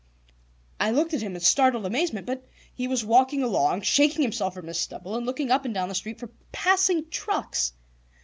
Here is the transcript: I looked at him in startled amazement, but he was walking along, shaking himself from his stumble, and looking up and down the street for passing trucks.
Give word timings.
I 0.79 0.89
looked 0.89 1.13
at 1.13 1.21
him 1.21 1.35
in 1.35 1.41
startled 1.41 1.85
amazement, 1.85 2.25
but 2.25 2.47
he 2.73 2.87
was 2.87 3.05
walking 3.05 3.43
along, 3.43 3.81
shaking 3.83 4.23
himself 4.23 4.55
from 4.55 4.65
his 4.65 4.79
stumble, 4.79 5.15
and 5.15 5.27
looking 5.27 5.51
up 5.51 5.63
and 5.63 5.75
down 5.75 5.89
the 5.89 5.93
street 5.93 6.17
for 6.19 6.31
passing 6.51 7.07
trucks. 7.11 7.73